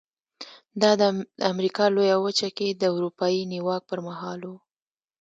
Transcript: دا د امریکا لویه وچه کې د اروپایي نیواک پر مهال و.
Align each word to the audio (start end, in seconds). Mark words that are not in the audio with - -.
دا 0.81 0.91
د 1.01 1.03
امریکا 1.51 1.85
لویه 1.95 2.17
وچه 2.25 2.49
کې 2.57 2.67
د 2.71 2.83
اروپایي 2.95 3.41
نیواک 3.53 3.81
پر 3.89 3.99
مهال 4.07 4.41
و. 4.45 4.51